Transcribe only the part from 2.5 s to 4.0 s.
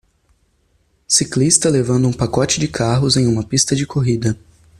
de carros em uma pista de